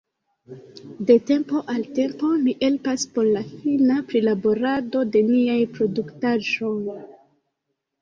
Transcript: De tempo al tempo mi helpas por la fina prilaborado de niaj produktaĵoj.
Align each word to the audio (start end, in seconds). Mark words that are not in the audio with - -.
De 1.09 1.17
tempo 1.31 1.61
al 1.73 1.85
tempo 1.99 2.31
mi 2.47 2.55
helpas 2.69 3.05
por 3.19 3.29
la 3.37 3.45
fina 3.53 4.01
prilaborado 4.09 5.07
de 5.15 5.25
niaj 5.31 5.63
produktaĵoj. 5.79 6.79